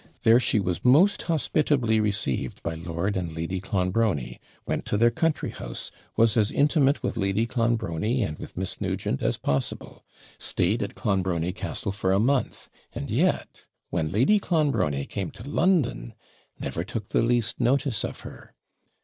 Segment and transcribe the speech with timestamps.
[0.23, 5.51] There she was most hospitably received by Lord and Lady Clonbrony went to their country
[5.51, 10.03] house was as intimate with Lady Clonbrony and with Miss Nugent as possible
[10.39, 16.15] stayed at Clonbrony Castle for a month; and yet, when Lady Clonbrony came to London,
[16.59, 18.55] never took the least notice of her.